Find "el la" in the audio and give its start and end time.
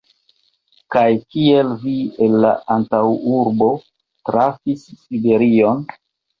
2.29-2.55